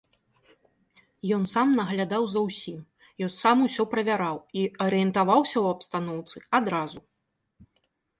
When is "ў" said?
5.63-5.75